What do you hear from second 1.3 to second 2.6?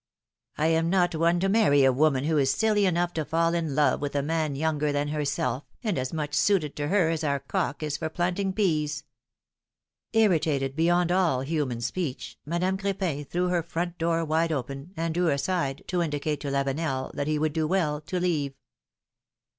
to marry a woman who is